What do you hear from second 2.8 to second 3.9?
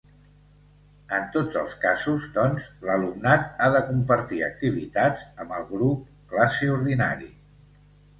l'alumnat ha de